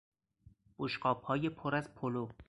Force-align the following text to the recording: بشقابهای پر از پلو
بشقابهای 0.77 1.49
پر 1.49 1.75
از 1.75 1.95
پلو 1.95 2.27